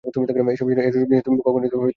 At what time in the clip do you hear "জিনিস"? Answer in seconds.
0.69-1.07